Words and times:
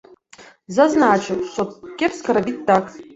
Зазначыў, 0.77 1.43
што 1.51 1.65
кепска 1.99 2.29
рабіць 2.39 2.55
так. 2.71 2.83